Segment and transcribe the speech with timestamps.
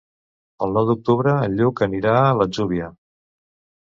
[0.67, 2.89] El nou d'octubre en Lluc anirà a l'Atzúbia.